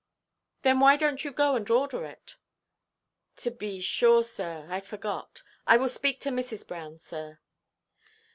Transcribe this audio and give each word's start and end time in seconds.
"Then 0.63 0.79
why 0.79 0.97
donʼt 0.97 1.23
you 1.25 1.31
go 1.31 1.55
and 1.55 1.69
order 1.69 2.05
it?" 2.05 2.35
"To 3.35 3.51
be 3.51 3.81
sure, 3.81 4.23
sir; 4.23 4.65
I 4.67 4.79
forgot. 4.79 5.43
I 5.67 5.77
will 5.77 5.89
speak 5.89 6.19
to 6.21 6.29
Mrs. 6.31 6.67
Brown, 6.67 6.97
sir." 6.97 7.37